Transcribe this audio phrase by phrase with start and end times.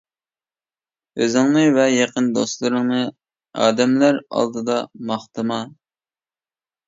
[1.23, 3.01] ئۆزۈڭنى ۋە يېقىن دوستلىرىڭنى
[3.65, 4.79] ئادەملەر ئالدىدا
[5.11, 5.61] ماختىما.